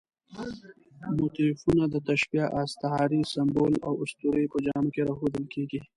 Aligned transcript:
موتیفونه 1.17 1.83
د 1.93 1.95
تشبیه، 2.07 2.45
استعارې، 2.61 3.21
سمبول 3.33 3.73
او 3.87 3.93
اسطورې 4.03 4.45
په 4.51 4.57
جامه 4.65 4.89
کې 4.93 5.01
راښودل 5.07 5.45
کېږي. 5.53 5.79